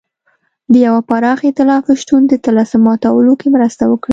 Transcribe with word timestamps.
د 0.71 0.73
یوه 0.85 1.01
پراخ 1.09 1.39
اېتلاف 1.47 1.85
شتون 2.01 2.21
د 2.27 2.33
طلسم 2.45 2.81
ماتولو 2.87 3.33
کې 3.39 3.47
مرسته 3.55 3.83
وکړي. 3.87 4.09